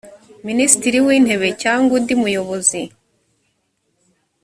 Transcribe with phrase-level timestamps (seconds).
[0.47, 2.81] minisitiri w intebe cyangwa undi muyobozi